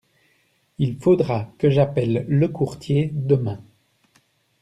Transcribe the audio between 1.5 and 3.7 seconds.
que j’appelle le courtier demain.